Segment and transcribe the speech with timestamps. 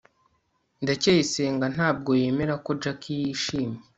[0.83, 3.79] ndacyayisenga ntabwo yemera ko jaki yishimye